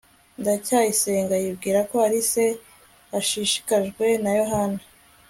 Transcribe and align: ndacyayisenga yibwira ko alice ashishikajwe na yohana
ndacyayisenga 0.41 1.33
yibwira 1.43 1.79
ko 1.89 1.95
alice 2.07 2.45
ashishikajwe 3.19 4.05
na 4.23 4.31
yohana 4.39 4.81